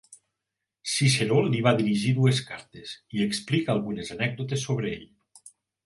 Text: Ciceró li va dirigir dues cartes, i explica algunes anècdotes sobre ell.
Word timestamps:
Ciceró 0.93 1.37
li 1.49 1.59
va 1.67 1.75
dirigir 1.83 2.15
dues 2.21 2.41
cartes, 2.49 2.97
i 3.19 3.25
explica 3.29 3.79
algunes 3.79 4.13
anècdotes 4.19 4.69
sobre 4.71 4.95
ell. 4.99 5.11